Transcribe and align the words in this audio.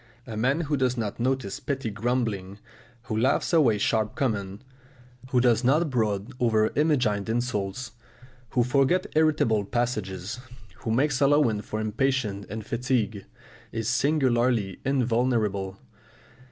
A 0.25 0.35
man 0.35 0.61
who 0.61 0.77
does 0.77 0.97
not 0.97 1.19
notice 1.19 1.59
petty 1.59 1.91
grumbling, 1.91 2.57
who 3.03 3.15
laughs 3.15 3.53
away 3.53 3.77
sharp 3.77 4.15
comments, 4.15 4.63
who 5.29 5.39
does 5.39 5.63
not 5.63 5.91
brood 5.91 6.33
over 6.39 6.71
imagined 6.75 7.29
insults, 7.29 7.91
who 8.49 8.63
forgets 8.63 9.05
irritable 9.15 9.63
passages, 9.63 10.39
who 10.77 10.89
makes 10.89 11.21
allowance 11.21 11.67
for 11.67 11.79
impatience 11.79 12.47
and 12.49 12.65
fatigue, 12.65 13.25
is 13.71 13.87
singularly 13.87 14.79
invulnerable. 14.83 15.77